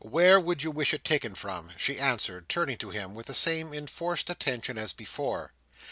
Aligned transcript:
Where 0.03 0.39
would 0.39 0.63
you 0.63 0.71
wish 0.71 0.95
it 0.95 1.03
taken 1.03 1.35
from?" 1.35 1.73
she 1.77 1.99
answered, 1.99 2.49
turning 2.49 2.79
to 2.79 2.89
him 2.89 3.13
with 3.13 3.27
the 3.27 3.35
same 3.35 3.71
enforced 3.71 4.31
attention 4.31 4.75
as 4.75 4.93
before. 4.93 5.53